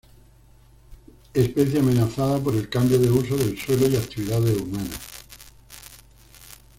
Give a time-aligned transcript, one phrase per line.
[1.31, 4.99] Especie, amenazada por el cambio de uso del suelo y actividades humanas.